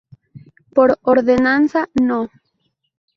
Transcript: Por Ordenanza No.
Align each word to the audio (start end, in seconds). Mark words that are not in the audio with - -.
Por 0.73 0.97
Ordenanza 1.03 1.87
No. 1.93 2.21